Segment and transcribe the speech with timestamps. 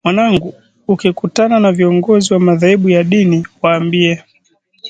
[0.03, 0.53] Mwanangu,
[0.87, 4.23] ukikutana na viongozi wa madhehebu ya dini, waambie